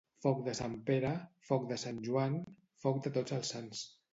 [0.25, 1.11] Foc de Sant Pere,
[1.49, 2.41] foc de Sant Joan,
[2.87, 3.89] foc de tots els sants.